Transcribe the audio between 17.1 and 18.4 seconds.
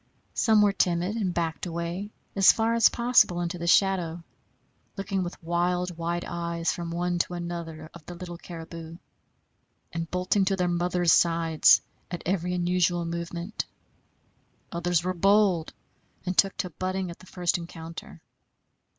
at the first encounter.